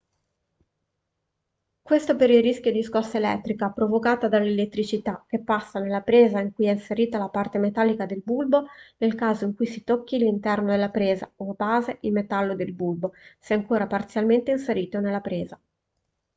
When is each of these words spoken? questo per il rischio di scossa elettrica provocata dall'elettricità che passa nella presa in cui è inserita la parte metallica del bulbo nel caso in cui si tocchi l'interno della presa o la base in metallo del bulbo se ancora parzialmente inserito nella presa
questo 1.83 2.15
per 2.15 2.31
il 2.31 2.41
rischio 2.41 2.71
di 2.71 2.81
scossa 2.81 3.17
elettrica 3.17 3.69
provocata 3.69 4.27
dall'elettricità 4.27 5.23
che 5.27 5.41
passa 5.43 5.77
nella 5.79 6.01
presa 6.01 6.39
in 6.39 6.53
cui 6.53 6.65
è 6.65 6.71
inserita 6.71 7.19
la 7.19 7.27
parte 7.27 7.59
metallica 7.59 8.07
del 8.07 8.23
bulbo 8.25 8.65
nel 8.97 9.13
caso 9.13 9.45
in 9.45 9.53
cui 9.53 9.67
si 9.67 9.83
tocchi 9.83 10.17
l'interno 10.17 10.71
della 10.71 10.89
presa 10.89 11.31
o 11.35 11.45
la 11.45 11.53
base 11.53 11.97
in 11.99 12.13
metallo 12.13 12.55
del 12.55 12.73
bulbo 12.73 13.13
se 13.37 13.53
ancora 13.53 13.85
parzialmente 13.85 14.49
inserito 14.49 14.99
nella 14.99 15.21
presa 15.21 15.59